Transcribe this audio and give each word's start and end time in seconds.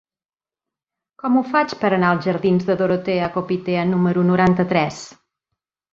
Com 1.23 1.35
ho 1.35 1.43
faig 1.51 1.75
per 1.83 1.91
anar 1.97 2.09
als 2.13 2.25
jardins 2.29 2.67
de 2.71 2.77
Dorotea 2.81 3.31
Chopitea 3.37 3.85
número 3.95 4.25
noranta-tres? 4.31 5.03